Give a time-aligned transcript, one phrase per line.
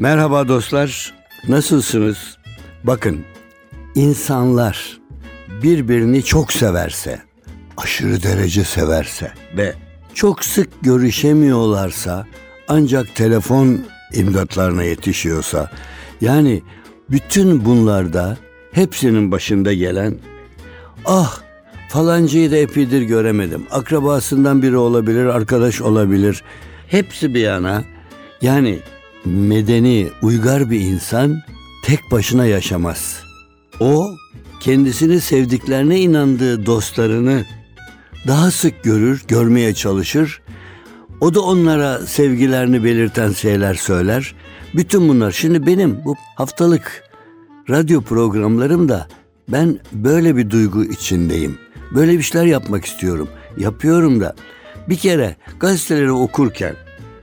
[0.00, 1.14] Merhaba dostlar,
[1.48, 2.38] nasılsınız?
[2.84, 3.20] Bakın,
[3.94, 5.00] insanlar
[5.62, 7.22] birbirini çok severse,
[7.76, 9.74] aşırı derece severse ve
[10.14, 12.26] çok sık görüşemiyorlarsa
[12.68, 13.80] ancak telefon
[14.14, 15.70] imdatlarına yetişiyorsa
[16.20, 16.62] yani
[17.10, 18.36] bütün bunlarda
[18.72, 20.14] hepsinin başında gelen
[21.04, 21.40] ah
[21.88, 23.66] falancayı da epidir göremedim.
[23.70, 26.42] Akrabasından biri olabilir, arkadaş olabilir.
[26.86, 27.84] Hepsi bir yana
[28.42, 28.78] yani
[29.24, 31.42] medeni, uygar bir insan
[31.84, 33.22] tek başına yaşamaz.
[33.80, 34.10] O
[34.60, 37.44] kendisini sevdiklerine inandığı dostlarını
[38.26, 40.42] daha sık görür, görmeye çalışır.
[41.20, 44.34] O da onlara sevgilerini belirten şeyler söyler.
[44.74, 47.04] Bütün bunlar şimdi benim bu haftalık
[47.70, 49.08] radyo programlarımda
[49.48, 51.58] ben böyle bir duygu içindeyim.
[51.94, 53.28] Böyle bir şeyler yapmak istiyorum.
[53.58, 54.34] Yapıyorum da.
[54.88, 56.74] Bir kere gazeteleri okurken,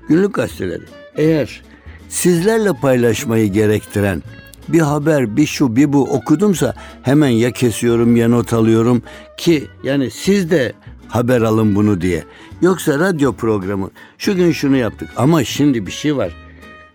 [0.07, 0.83] günlük gazeteleri
[1.15, 1.61] eğer
[2.09, 4.23] sizlerle paylaşmayı gerektiren
[4.67, 9.03] bir haber, bir şu, bir bu okudumsa hemen ya kesiyorum ya not alıyorum
[9.37, 10.73] ki yani siz de
[11.07, 12.23] haber alın bunu diye.
[12.61, 16.31] Yoksa radyo programı şu gün şunu yaptık ama şimdi bir şey var.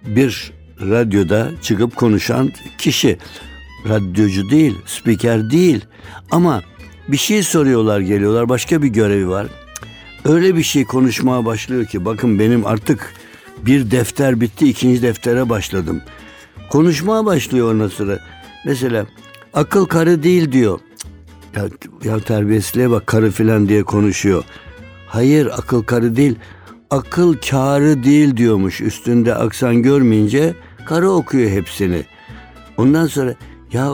[0.06, 3.18] Bir radyoda çıkıp konuşan kişi
[3.88, 5.84] radyocu değil, spiker değil
[6.30, 6.62] ama
[7.08, 9.46] bir şey soruyorlar geliyorlar başka bir görevi var.
[10.24, 13.14] Öyle bir şey konuşmaya başlıyor ki bakın benim artık
[13.66, 16.00] bir defter bitti ikinci deftere başladım.
[16.70, 18.18] Konuşmaya başlıyor ondan sonra.
[18.64, 19.06] Mesela
[19.54, 20.80] akıl karı değil diyor.
[21.56, 21.64] Ya,
[22.04, 24.44] ya terbiyesizliğe bak karı filan diye konuşuyor.
[25.06, 26.36] Hayır akıl karı değil.
[26.90, 28.80] Akıl kârı değil diyormuş.
[28.80, 30.54] Üstünde aksan görmeyince
[30.86, 32.04] karı okuyor hepsini.
[32.76, 33.34] Ondan sonra
[33.72, 33.92] ya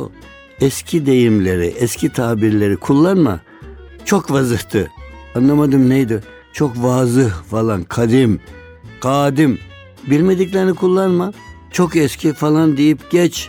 [0.61, 3.41] eski deyimleri, eski tabirleri kullanma.
[4.05, 4.91] Çok vazıhtı.
[5.35, 6.23] Anlamadım neydi?
[6.53, 8.41] Çok vazıh falan, kadim,
[9.01, 9.59] kadim.
[10.07, 11.33] Bilmediklerini kullanma.
[11.73, 13.49] Çok eski falan deyip geç.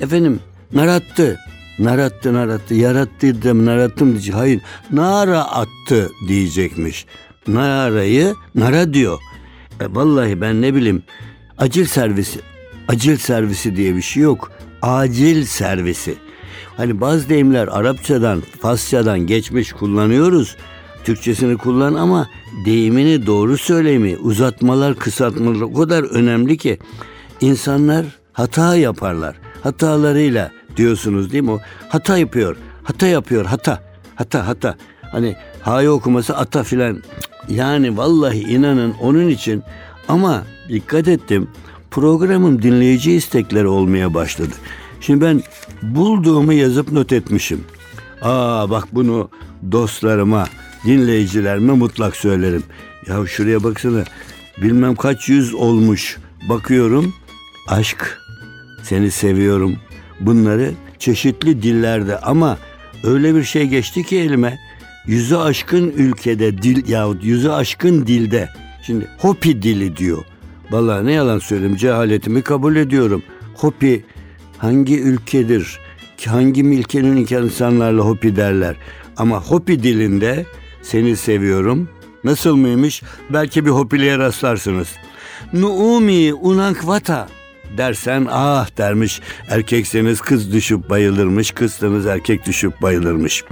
[0.00, 0.40] Efendim
[0.72, 1.38] narattı.
[1.78, 2.74] Narattı narattı.
[2.74, 4.34] Yarattı dem narattım diyecek.
[4.34, 4.60] Hayır.
[4.92, 7.06] Nara attı diyecekmiş.
[7.48, 9.18] Narayı nara diyor.
[9.80, 11.02] E, vallahi ben ne bileyim.
[11.58, 12.40] Acil servisi.
[12.88, 14.52] Acil servisi diye bir şey yok.
[14.82, 16.14] Acil servisi.
[16.76, 20.56] Hani bazı deyimler Arapçadan, Farsçadan geçmiş kullanıyoruz.
[21.04, 22.28] Türkçesini kullan ama
[22.64, 26.78] deyimini doğru söylemi, uzatmalar, kısaltmalar o kadar önemli ki
[27.40, 29.36] insanlar hata yaparlar.
[29.62, 31.50] Hatalarıyla diyorsunuz değil mi?
[31.50, 33.82] O hata yapıyor, hata yapıyor, hata,
[34.14, 34.76] hata, hata.
[35.12, 37.02] Hani ha'yı okuması ata filan.
[37.48, 39.62] Yani vallahi inanın onun için
[40.08, 41.48] ama dikkat ettim
[41.90, 44.54] programım dinleyici istekleri olmaya başladı.
[45.00, 45.42] Şimdi ben
[45.82, 47.64] bulduğumu yazıp not etmişim.
[48.22, 49.28] Aa bak bunu
[49.72, 50.46] dostlarıma,
[50.86, 52.62] dinleyicilerime mutlak söylerim.
[53.06, 54.04] Ya şuraya baksana
[54.62, 56.18] bilmem kaç yüz olmuş.
[56.48, 57.14] Bakıyorum
[57.68, 58.18] aşk,
[58.82, 59.76] seni seviyorum.
[60.20, 62.58] Bunları çeşitli dillerde ama
[63.04, 64.58] öyle bir şey geçti ki elime.
[65.06, 68.48] Yüzü aşkın ülkede dil yahut yüzü aşkın dilde.
[68.86, 70.24] Şimdi Hopi dili diyor.
[70.70, 73.22] Vallahi ne yalan söyleyeyim cehaletimi kabul ediyorum.
[73.54, 74.04] Hopi
[74.58, 75.78] hangi ülkedir?
[76.26, 78.76] Hangi ülkenin insanlarla Hopi derler?
[79.16, 80.46] Ama Hopi dilinde
[80.84, 81.88] seni seviyorum.
[82.24, 83.02] Nasıl mıymış?
[83.30, 84.88] Belki bir Hopili'ye rastlarsınız.
[85.52, 87.28] Nuumi unankvata
[87.78, 89.20] dersen ah dermiş.
[89.48, 93.44] Erkekseniz kız düşüp bayılırmış, kızsanız erkek düşüp bayılırmış.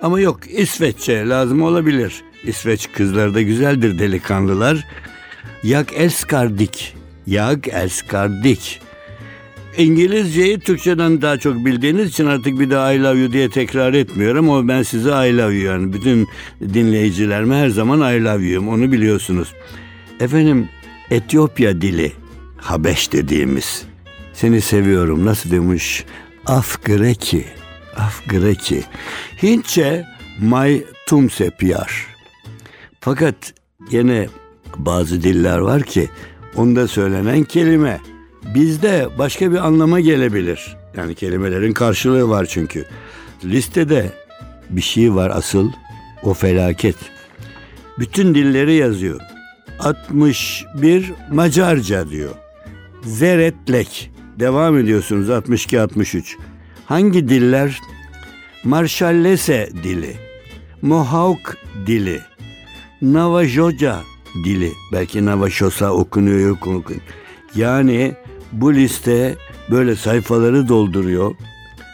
[0.00, 2.22] Ama yok İsveççe lazım olabilir.
[2.44, 4.86] İsveç kızları da güzeldir delikanlılar.
[5.62, 6.94] Yak elskardik.
[7.26, 8.80] Yak elskardik.
[9.78, 14.50] İngilizceyi Türkçeden daha çok bildiğiniz için artık bir daha I love you diye tekrar etmiyorum.
[14.50, 15.92] Ama ben size I love you yani.
[15.92, 16.28] Bütün
[16.74, 19.54] dinleyicilerime her zaman I love you'um onu biliyorsunuz.
[20.20, 20.68] Efendim
[21.10, 22.12] Etiyopya dili
[22.56, 23.82] Habeş dediğimiz.
[24.32, 25.26] Seni seviyorum.
[25.26, 26.04] Nasıl demiş?
[26.46, 27.44] Af Greki
[27.96, 28.82] Af Greki.
[29.42, 30.06] Hintçe
[30.40, 32.06] May Tumse Piyar
[33.00, 33.34] fakat
[33.90, 34.28] yine
[34.76, 36.08] bazı diller var ki
[36.56, 38.00] onda söylenen kelime
[38.54, 40.76] bizde başka bir anlama gelebilir.
[40.96, 42.84] Yani kelimelerin karşılığı var çünkü.
[43.44, 44.12] Listede
[44.70, 45.70] bir şey var asıl
[46.22, 46.96] o felaket.
[47.98, 49.20] Bütün dilleri yazıyor.
[49.78, 52.30] 61 Macarca diyor.
[53.02, 54.10] Zeretlek.
[54.40, 56.36] Devam ediyorsunuz 62 63.
[56.86, 57.80] Hangi diller?
[58.64, 60.16] Marshallese dili.
[60.82, 61.56] Mohawk
[61.86, 62.20] dili.
[63.02, 64.00] Navajoca
[64.44, 64.72] dili.
[64.92, 67.00] Belki Navaşosa okunuyor okunuyor.
[67.54, 68.14] Yani
[68.52, 69.34] bu liste
[69.70, 71.34] böyle sayfaları dolduruyor.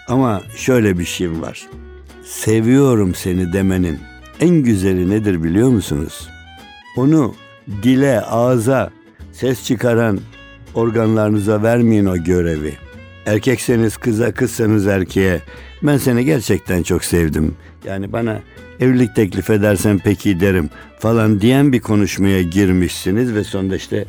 [0.08, 1.66] Ama şöyle bir şey var.
[2.24, 3.98] Seviyorum seni demenin
[4.40, 6.28] en güzeli nedir biliyor musunuz?
[6.96, 7.34] Onu
[7.82, 8.90] dile, ağza
[9.32, 10.20] ses çıkaran
[10.74, 12.74] organlarınıza vermeyin o görevi.
[13.26, 15.40] Erkekseniz kıza, kızsanız erkeğe.
[15.82, 17.54] Ben seni gerçekten çok sevdim.
[17.84, 18.40] Yani bana
[18.80, 24.04] evlilik teklif edersen peki derim falan diyen bir konuşmaya girmişsiniz ve sonunda işte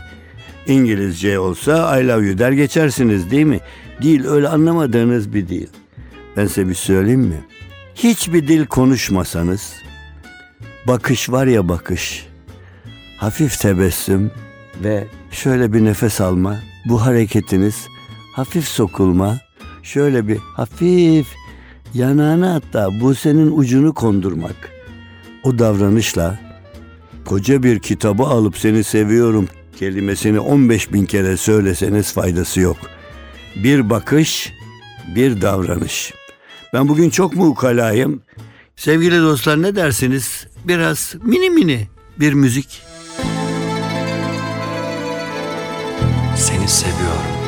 [0.69, 3.60] İngilizce olsa I love you der geçersiniz değil mi?
[4.01, 5.68] Değil öyle anlamadığınız bir dil.
[6.38, 7.44] Ben size bir söyleyeyim mi?
[7.95, 9.74] Hiçbir dil konuşmasanız
[10.88, 12.27] bakış var ya bakış.
[13.18, 14.31] Hafif tebessüm
[14.83, 16.56] ve şöyle bir nefes alma.
[16.86, 17.88] Bu hareketiniz
[18.33, 19.38] hafif sokulma.
[19.83, 21.27] Şöyle bir hafif
[21.94, 24.72] yanağına hatta bu senin ucunu kondurmak.
[25.44, 26.39] O davranışla
[27.25, 29.48] koca bir kitabı alıp seni seviyorum
[29.79, 32.77] kelimesini 15 bin kere söyleseniz faydası yok.
[33.55, 34.53] Bir bakış,
[35.15, 36.13] bir davranış.
[36.73, 38.21] Ben bugün çok mu ukalayım?
[38.75, 40.47] Sevgili dostlar ne dersiniz?
[40.65, 41.87] Biraz mini mini
[42.19, 42.81] bir müzik.
[46.35, 47.39] Seni seviyorum.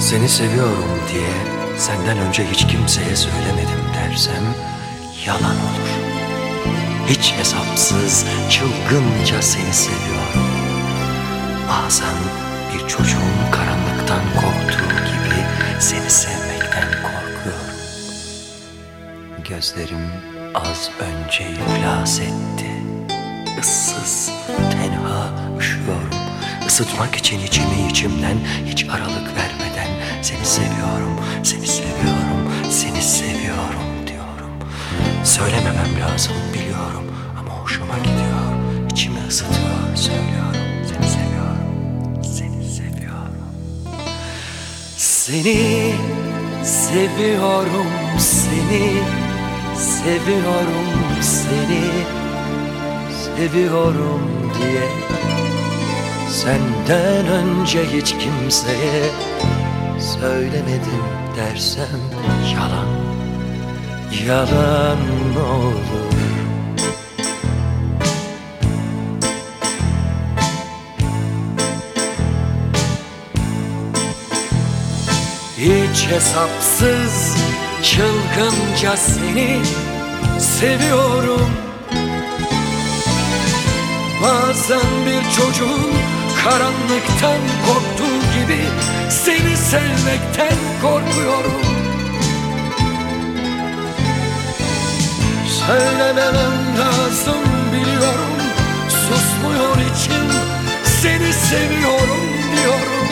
[0.00, 1.30] Seni seviyorum diye
[1.78, 4.44] senden önce hiç kimseye söylemedim dersem
[5.26, 5.94] yalan olur.
[7.08, 10.53] Hiç hesapsız, çılgınca seni seviyorum.
[11.68, 12.16] Bazen
[12.74, 15.40] bir çocuğun karanlıktan korktuğu gibi
[15.78, 17.74] seni sevmekten korkuyorum.
[19.48, 20.10] Gözlerim
[20.54, 22.70] az önce iflas etti.
[23.60, 24.30] Issız,
[24.72, 26.10] tenha üşüyorum.
[26.66, 28.36] Isıtmak için içimi içimden
[28.66, 29.88] hiç aralık vermeden
[30.22, 34.52] seni seviyorum, seni seviyorum, seni seviyorum diyorum.
[35.24, 37.04] Söylememem lazım biliyorum
[37.40, 38.88] ama hoşuma gidiyor.
[38.92, 40.63] İçimi ısıtıyor, söylüyorum.
[45.24, 45.94] Seni
[46.64, 47.86] seviyorum,
[48.18, 48.92] seni
[49.76, 50.88] seviyorum,
[51.20, 51.84] seni
[53.24, 54.88] seviyorum diye
[56.30, 59.10] Senden önce hiç kimseye
[60.00, 61.04] söylemedim
[61.36, 62.00] dersem
[62.54, 62.88] yalan,
[64.26, 64.98] yalan
[65.50, 66.23] olur.
[75.64, 77.36] Hiç hesapsız
[77.82, 79.60] çılgınca seni
[80.38, 81.50] seviyorum.
[84.22, 85.92] Bazen bir çocuğun
[86.44, 88.60] karanlıktan korktuğu gibi
[89.10, 91.62] Seni sevmekten korkuyorum.
[95.66, 98.36] Söylememem lazım biliyorum.
[98.88, 100.28] Susmuyor içim
[101.02, 103.03] Seni seviyorum diyorum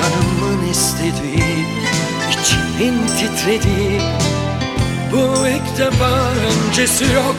[0.00, 1.66] Canımın istediği
[2.30, 4.00] içimin titrediği
[5.12, 7.36] Bu ilk defa öncesi yok.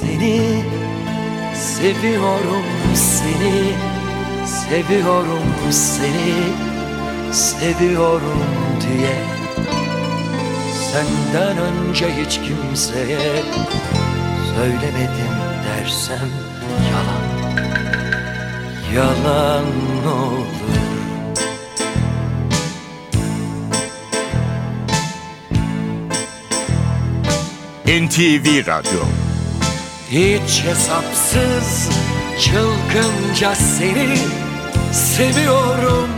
[0.00, 0.64] Seni
[1.54, 3.74] seviyorum seni
[4.46, 6.34] Seviyorum seni
[7.32, 8.44] Seviyorum
[8.80, 9.16] diye.
[10.92, 13.42] Senden önce hiç kimseye
[14.56, 16.57] Söylemedim dersem
[18.94, 19.64] Yalan
[20.06, 20.48] olur.
[27.86, 29.00] NTV Radyo.
[30.10, 31.88] Hiç hesapsız
[32.40, 34.18] çılgınca seni
[34.92, 36.08] seviyorum.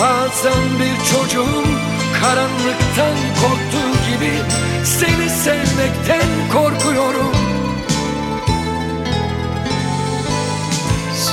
[0.00, 1.66] Bazen bir çocuğun
[2.20, 4.32] karanlıktan korktuğu gibi
[4.84, 7.35] Seni sevmekten korkuyorum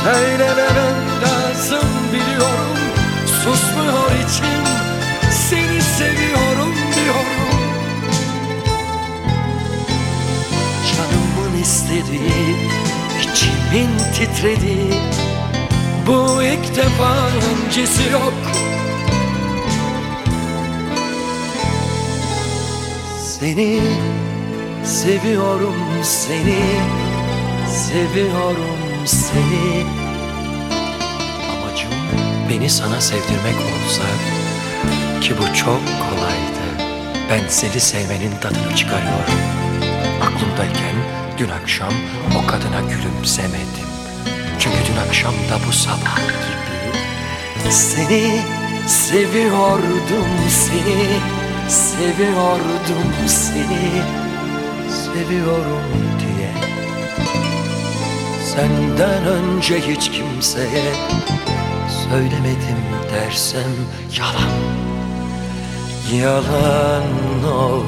[0.04, 2.78] Söylememem lazım biliyorum.
[3.26, 4.64] Susmuyor içim.
[5.32, 7.64] Seni seviyorum diyorum.
[10.92, 12.70] Canımın istediği
[13.20, 14.94] içimin titrediği.
[16.08, 18.34] Bu ilk defa öncesi yok.
[23.20, 23.82] Seni
[24.84, 26.64] seviyorum seni
[27.70, 29.86] Seviyorum seni.
[31.52, 31.92] Amacım
[32.50, 34.04] beni sana sevdirmek olsa
[35.22, 36.90] Ki bu çok kolaydı.
[37.30, 39.40] Ben seni sevmenin tadını çıkarıyorum.
[40.22, 40.96] Aklımdayken
[41.38, 41.94] dün akşam
[42.38, 43.94] o kadına gülümsemedim.
[44.60, 48.42] Çünkü dün akşam da bu sabah gibi Seni
[48.88, 51.08] seviyordum seni
[51.68, 54.02] Seviyordum seni
[54.90, 55.84] Seviyorum
[56.20, 56.33] diye
[58.56, 60.94] Senden önce hiç kimseye
[62.10, 62.84] Söylemedim
[63.14, 63.72] dersem
[64.18, 64.54] yalan
[66.14, 67.04] yalan
[67.56, 67.84] olur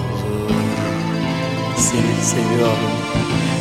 [1.77, 2.95] Seni seviyorum,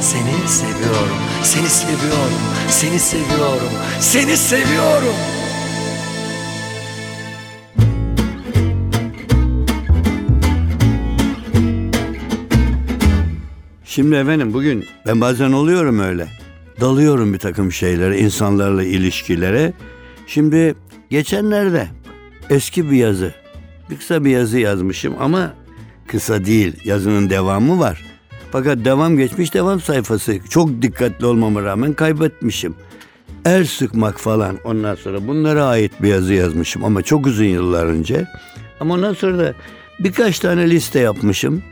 [0.00, 5.14] seni seviyorum, seni seviyorum, seni seviyorum, seni seviyorum.
[13.84, 16.43] Şimdi efendim bugün ben bazen oluyorum öyle.
[16.80, 19.72] Dalıyorum bir takım şeylere, insanlarla ilişkilere.
[20.26, 20.74] Şimdi
[21.10, 21.88] geçenlerde
[22.50, 23.34] eski bir yazı,
[23.90, 25.54] bir kısa bir yazı yazmışım ama
[26.06, 28.04] kısa değil, yazının devamı var.
[28.52, 30.38] Fakat devam geçmiş devam sayfası.
[30.50, 32.74] Çok dikkatli olmama rağmen kaybetmişim.
[33.44, 38.26] El sıkmak falan ondan sonra bunlara ait bir yazı yazmışım ama çok uzun yıllar önce.
[38.80, 39.54] Ama ondan sonra da
[40.00, 41.62] birkaç tane liste yapmışım.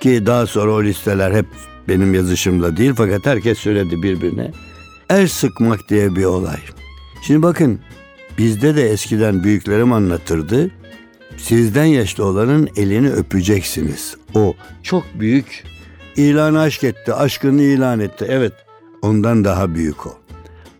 [0.00, 1.46] Ki daha sonra o listeler hep
[1.88, 4.52] benim yazışımla değil fakat herkes söyledi birbirine.
[5.10, 6.58] El sıkmak diye bir olay.
[7.22, 7.80] Şimdi bakın
[8.38, 10.70] bizde de eskiden büyüklerim anlatırdı.
[11.36, 14.16] Sizden yaşlı olanın elini öpeceksiniz.
[14.34, 15.64] O çok büyük
[16.16, 18.26] ilan aşk etti, aşkını ilan etti.
[18.28, 18.52] Evet
[19.02, 20.18] ondan daha büyük o.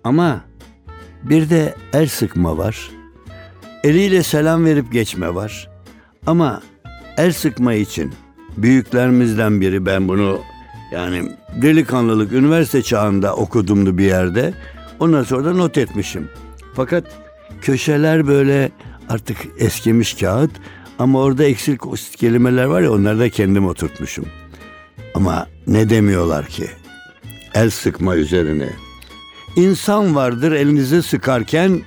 [0.05, 0.45] Ama
[1.23, 2.91] bir de el sıkma var.
[3.85, 5.71] Eliyle selam verip geçme var.
[6.27, 6.63] Ama
[7.17, 8.13] el sıkma için
[8.57, 10.41] büyüklerimizden biri ben bunu
[10.93, 14.55] yani delikanlılık üniversite çağında okudumdu bir yerde.
[15.01, 16.29] Ondan sonra da not etmişim.
[16.75, 17.05] Fakat
[17.63, 18.71] köşeler böyle
[19.09, 20.51] artık eskimiş kağıt
[20.99, 21.81] ama orada eksik
[22.17, 24.27] kelimeler var ya onları da kendim oturtmuşum.
[25.15, 26.67] Ama ne demiyorlar ki?
[27.55, 28.69] El sıkma üzerine.
[29.57, 31.81] İnsan vardır elinizi sıkarken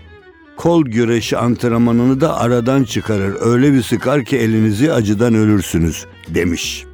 [0.57, 3.35] kol güreşi antrenmanını da aradan çıkarır.
[3.41, 6.85] Öyle bir sıkar ki elinizi acıdan ölürsünüz demiş.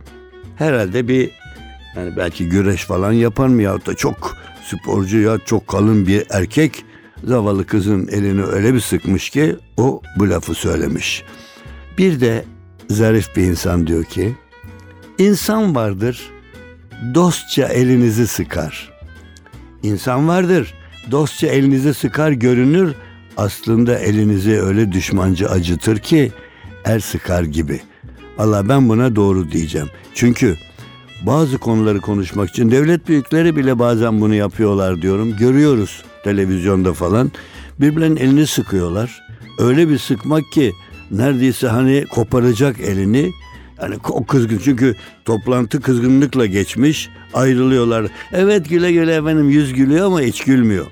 [0.55, 1.31] Herhalde bir
[1.97, 6.85] yani belki güreş falan yapar mı ya da çok sporcu ya çok kalın bir erkek
[7.23, 11.23] zavallı kızın elini öyle bir sıkmış ki o bu lafı söylemiş.
[11.97, 12.45] Bir de
[12.89, 14.35] zarif bir insan diyor ki
[15.17, 16.21] insan vardır
[17.13, 18.93] dostça elinizi sıkar.
[19.83, 20.73] İnsan vardır
[21.11, 22.95] dostça elinizi sıkar görünür
[23.37, 26.31] aslında elinizi öyle düşmanca acıtır ki
[26.85, 27.81] el sıkar gibi.
[28.37, 29.89] Allah ben buna doğru diyeceğim.
[30.13, 30.55] Çünkü
[31.21, 35.35] bazı konuları konuşmak için devlet büyükleri bile bazen bunu yapıyorlar diyorum.
[35.39, 37.31] Görüyoruz televizyonda falan.
[37.79, 39.23] Birbirlerinin elini sıkıyorlar.
[39.59, 40.73] Öyle bir sıkmak ki
[41.11, 43.31] neredeyse hani koparacak elini.
[43.81, 44.95] Yani o kızgın çünkü
[45.25, 48.07] toplantı kızgınlıkla geçmiş ayrılıyorlar.
[48.31, 50.85] Evet güle güle efendim yüz gülüyor ama hiç gülmüyor.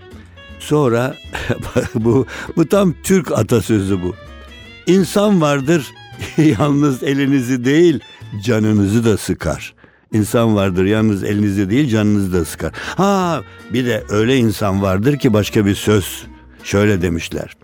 [0.60, 1.16] Sonra
[1.96, 4.16] bu bu tam Türk atasözü bu.
[4.88, 5.94] İnsan vardır
[6.60, 8.00] yalnız elinizi değil
[8.44, 9.75] canınızı da sıkar.
[10.16, 12.72] İnsan vardır yalnız elinizi değil canınızı da sıkar.
[12.76, 13.42] Ha
[13.74, 16.24] bir de öyle insan vardır ki başka bir söz
[16.64, 17.56] şöyle demişler.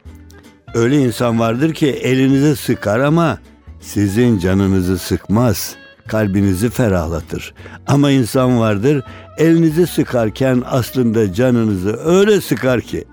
[0.74, 3.39] Öyle insan vardır ki elinizi sıkar ama
[3.79, 5.75] sizin canınızı sıkmaz,
[6.08, 7.53] kalbinizi ferahlatır.
[7.88, 9.03] Ama insan vardır
[9.38, 13.03] elinizi sıkarken aslında canınızı öyle sıkar ki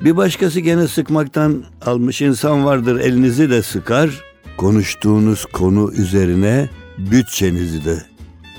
[0.00, 4.10] bir başkası gene sıkmaktan almış insan vardır elinizi de sıkar.
[4.56, 6.68] Konuştuğunuz konu üzerine
[6.98, 8.09] bütçenizi de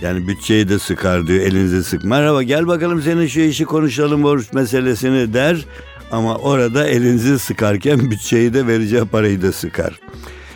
[0.02, 2.04] yani bütçeyi de sıkar diyor elinizi sık.
[2.04, 5.66] Merhaba gel bakalım senin şu işi konuşalım borç meselesini der.
[6.12, 10.00] Ama orada elinizi sıkarken bütçeyi de vereceği parayı da sıkar.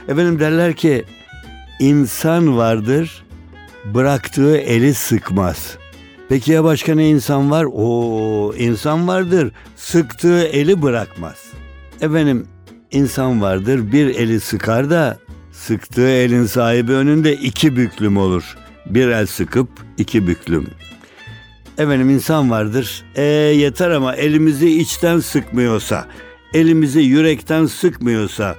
[0.07, 1.05] Efendim derler ki
[1.79, 3.23] insan vardır
[3.85, 5.77] bıraktığı eli sıkmaz.
[6.29, 7.65] Peki ya başka ne insan var?
[7.73, 11.37] O insan vardır sıktığı eli bırakmaz.
[12.01, 12.47] Efendim
[12.91, 15.17] insan vardır bir eli sıkar da
[15.51, 18.55] sıktığı elin sahibi önünde iki büklüm olur.
[18.85, 20.67] Bir el sıkıp iki büklüm.
[21.77, 23.03] Efendim insan vardır.
[23.15, 26.07] E yeter ama elimizi içten sıkmıyorsa,
[26.53, 28.55] elimizi yürekten sıkmıyorsa,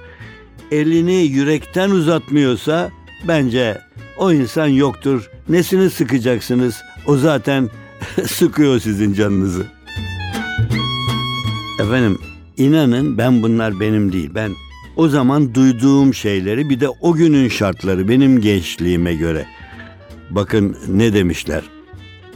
[0.71, 2.91] elini yürekten uzatmıyorsa
[3.27, 3.81] bence
[4.17, 5.29] o insan yoktur.
[5.49, 6.81] Nesini sıkacaksınız?
[7.05, 7.69] O zaten
[8.27, 9.65] sıkıyor sizin canınızı.
[11.79, 12.17] Efendim
[12.57, 14.29] inanın ben bunlar benim değil.
[14.35, 14.51] Ben
[14.95, 19.45] o zaman duyduğum şeyleri bir de o günün şartları benim gençliğime göre.
[20.29, 21.63] Bakın ne demişler.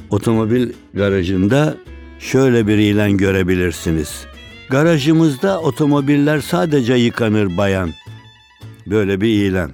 [0.10, 1.78] Otomobil garajında
[2.20, 4.26] şöyle bir ilan görebilirsiniz.
[4.70, 7.90] Garajımızda otomobiller sadece yıkanır bayan.
[8.88, 9.72] Böyle bir ilan.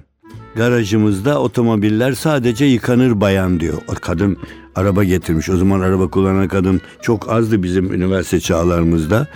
[0.56, 3.78] Garajımızda otomobiller sadece yıkanır bayan diyor.
[3.88, 4.36] O kadın
[4.74, 5.50] araba getirmiş.
[5.50, 9.26] O zaman araba kullanan kadın çok azdı bizim üniversite çağlarımızda.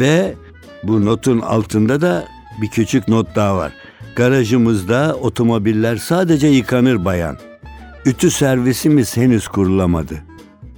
[0.00, 0.34] Ve
[0.82, 2.24] bu notun altında da
[2.62, 3.72] bir küçük not daha var.
[4.16, 7.38] Garajımızda otomobiller sadece yıkanır bayan.
[8.06, 10.22] Ütü servisimiz henüz kurulamadı.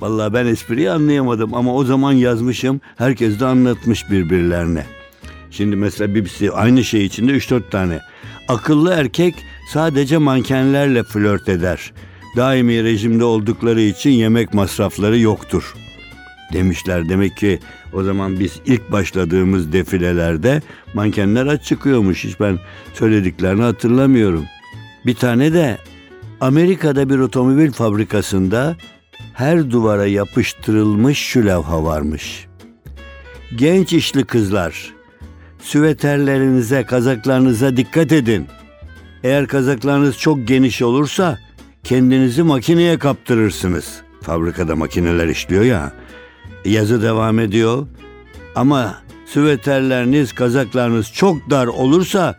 [0.01, 2.81] Vallahi ben espriyi anlayamadım ama o zaman yazmışım.
[2.97, 4.85] Herkes de anlatmış birbirlerine.
[5.51, 8.01] Şimdi mesela BBC aynı şey içinde 3-4 tane.
[8.49, 9.35] Akıllı erkek
[9.73, 11.93] sadece mankenlerle flört eder.
[12.37, 15.75] Daimi rejimde oldukları için yemek masrafları yoktur
[16.53, 17.09] demişler.
[17.09, 17.59] Demek ki
[17.93, 20.63] o zaman biz ilk başladığımız defilelerde
[20.95, 22.25] mankenler aç çıkıyormuş.
[22.25, 22.59] Hiç ben
[22.95, 24.45] söylediklerini hatırlamıyorum.
[25.07, 25.79] Bir tane de
[26.41, 28.77] Amerika'da bir otomobil fabrikasında
[29.35, 32.47] her duvara yapıştırılmış şu levha varmış.
[33.57, 34.95] Genç işli kızlar,
[35.63, 38.47] süveterlerinize, kazaklarınıza dikkat edin.
[39.25, 41.39] Eğer kazaklarınız çok geniş olursa
[41.85, 44.01] kendinizi makineye kaptırırsınız.
[44.23, 45.93] Fabrikada makineler işliyor ya.
[46.65, 47.87] Yazı devam ediyor.
[48.55, 52.39] Ama süveterleriniz, kazaklarınız çok dar olursa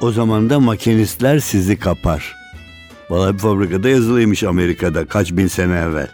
[0.00, 2.43] o zaman da makinistler sizi kapar.
[3.14, 6.08] Valla bir fabrikada yazılıymış Amerika'da kaç bin sene evvel.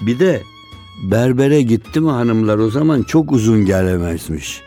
[0.00, 0.42] Bir de
[1.10, 4.60] berbere gitti mi hanımlar o zaman çok uzun gelemezmiş.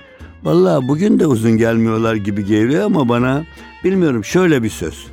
[0.44, 3.46] Vallahi bugün de uzun gelmiyorlar gibi geliyor ama bana
[3.84, 5.08] bilmiyorum şöyle bir söz.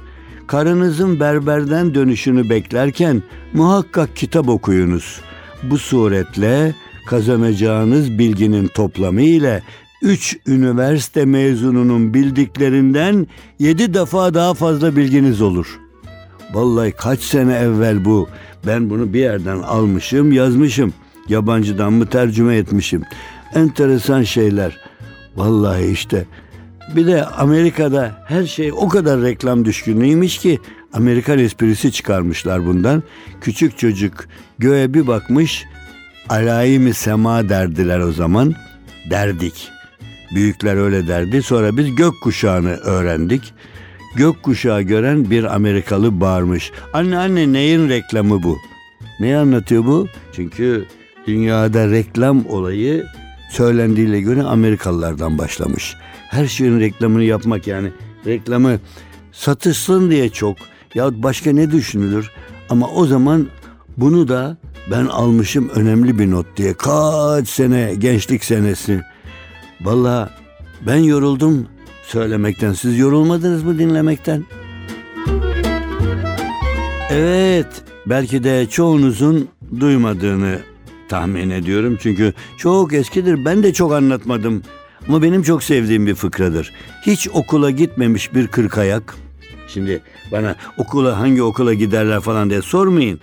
[0.46, 5.20] Karınızın berberden dönüşünü beklerken muhakkak kitap okuyunuz.
[5.62, 6.74] Bu suretle
[7.08, 9.62] kazanacağınız bilginin toplamı ile
[10.02, 13.26] 3 üniversite mezununun bildiklerinden
[13.58, 15.85] 7 defa daha fazla bilginiz olur.
[16.52, 18.28] Vallahi kaç sene evvel bu.
[18.66, 20.94] Ben bunu bir yerden almışım, yazmışım.
[21.28, 23.02] Yabancıdan mı tercüme etmişim.
[23.54, 24.78] Enteresan şeyler.
[25.36, 26.24] Vallahi işte.
[26.96, 30.60] Bir de Amerika'da her şey o kadar reklam düşkünlüğüymüş ki
[30.92, 33.02] Amerikan esprisi çıkarmışlar bundan.
[33.40, 34.24] Küçük çocuk
[34.58, 35.64] göğe bir bakmış
[36.28, 38.54] alayimi sema derdiler o zaman.
[39.10, 39.68] Derdik.
[40.34, 41.42] Büyükler öyle derdi.
[41.42, 43.54] Sonra biz gök kuşağını öğrendik.
[44.16, 46.72] Gök kuşağı gören bir Amerikalı bağırmış.
[46.92, 48.58] Anne anne neyin reklamı bu?
[49.20, 50.06] Ne anlatıyor bu?
[50.32, 50.86] Çünkü
[51.26, 53.06] dünyada reklam olayı
[53.50, 55.94] söylendiğine göre Amerikalılardan başlamış.
[56.28, 57.92] Her şeyin reklamını yapmak yani
[58.26, 58.78] reklamı
[59.32, 60.56] satışsın diye çok
[60.94, 62.30] ya başka ne düşünülür?
[62.68, 63.46] Ama o zaman
[63.96, 64.56] bunu da
[64.90, 69.02] ben almışım önemli bir not diye kaç sene gençlik senesi.
[69.80, 70.30] Vallahi
[70.86, 71.66] ben yoruldum
[72.06, 72.72] söylemekten.
[72.72, 74.44] Siz yorulmadınız mı dinlemekten?
[77.10, 79.48] Evet, belki de çoğunuzun
[79.80, 80.58] duymadığını
[81.08, 81.98] tahmin ediyorum.
[82.00, 83.44] Çünkü çok eskidir.
[83.44, 84.62] Ben de çok anlatmadım.
[85.08, 86.72] Ama benim çok sevdiğim bir fıkradır.
[87.06, 89.14] Hiç okula gitmemiş bir kırk ayak.
[89.68, 93.20] Şimdi bana okula hangi okula giderler falan diye sormayın.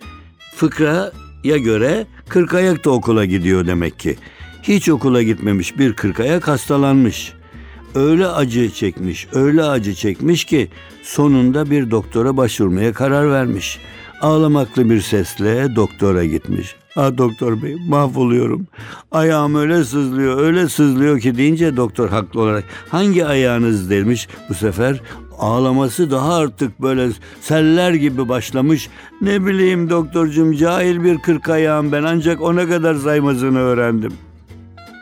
[0.55, 4.15] Fıkraya göre kırk ayak da okula gidiyor demek ki.
[4.63, 7.33] Hiç okula gitmemiş bir kırk ayak hastalanmış.
[7.95, 10.67] Öyle acı çekmiş, öyle acı çekmiş ki
[11.03, 13.79] sonunda bir doktora başvurmaya karar vermiş.
[14.21, 16.75] Ağlamaklı bir sesle doktora gitmiş.
[16.95, 18.67] Ah doktor bey mahvoluyorum.
[19.11, 24.27] Ayağım öyle sızlıyor, öyle sızlıyor ki deyince doktor haklı olarak hangi ayağınız demiş.
[24.49, 25.01] Bu sefer
[25.39, 27.09] ağlaması daha artık böyle
[27.41, 28.89] seller gibi başlamış.
[29.21, 34.13] Ne bileyim doktorcum cahil bir kırk ayağım ben ancak ona kadar saymazını öğrendim.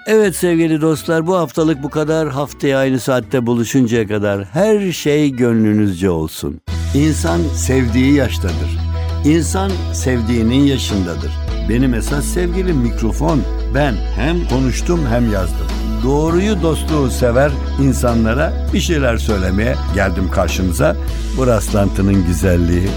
[0.07, 2.29] Evet sevgili dostlar bu haftalık bu kadar.
[2.29, 6.61] Haftaya aynı saatte buluşuncaya kadar her şey gönlünüzce olsun.
[6.93, 8.79] İnsan sevdiği yaştadır.
[9.25, 11.31] İnsan sevdiğinin yaşındadır.
[11.69, 13.41] Benim esas sevgilim mikrofon.
[13.75, 15.67] Ben hem konuştum hem yazdım.
[16.03, 20.95] Doğruyu dostluğu sever insanlara bir şeyler söylemeye geldim karşınıza.
[21.37, 22.89] Bu rastlantının güzelliği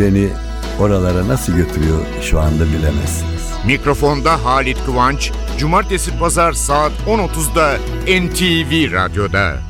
[0.00, 0.28] beni
[0.80, 3.37] oralara nasıl götürüyor şu anda bilemezsiniz.
[3.66, 9.67] Mikrofonda Halit Kıvanç, Cumartesi Pazar saat 10.30'da NTV Radyo'da.